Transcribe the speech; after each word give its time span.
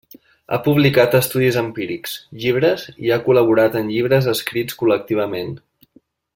Ha 0.51 0.57
publicat 0.67 1.17
estudis 1.19 1.59
empírics, 1.61 2.15
llibres 2.45 2.87
i 3.09 3.13
ha 3.17 3.21
col·laborat 3.29 3.79
en 3.83 3.93
llibres 3.95 4.33
escrits 4.35 4.81
col·lectivament. 4.83 5.57